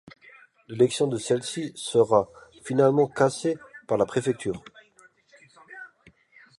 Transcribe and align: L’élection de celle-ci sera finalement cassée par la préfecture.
L’élection 0.67 1.05
de 1.05 1.19
celle-ci 1.19 1.73
sera 1.75 2.27
finalement 2.63 3.05
cassée 3.07 3.59
par 3.87 3.99
la 3.99 4.07
préfecture. 4.07 4.63